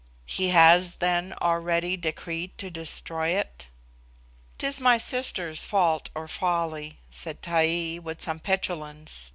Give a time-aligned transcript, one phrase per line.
[0.25, 3.69] "He has, then, already decreed to destroy it?"
[4.57, 9.29] "'Tis my sister's fault or folly," said Taee, with some petulance.